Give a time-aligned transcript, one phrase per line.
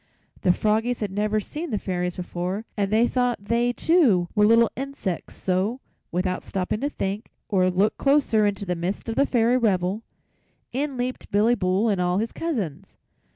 [0.41, 4.71] The froggies had never seen the Fairies before and they thought they, too, were little
[4.75, 5.79] insects, so,
[6.11, 10.01] without stopping to think or look closer into the midst of the Fairy revel,
[10.71, 12.97] in leaped Billy Bull and all his cousins.